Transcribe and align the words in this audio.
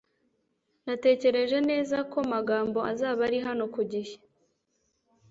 Natekereje 0.85 1.57
neza 1.69 1.97
ko 2.11 2.17
Magambo 2.33 2.79
azaba 2.91 3.19
ari 3.27 3.37
hano 3.45 3.63
ku 3.73 3.81
gihe. 3.91 4.15